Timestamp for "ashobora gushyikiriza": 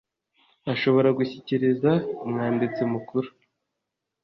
0.73-1.91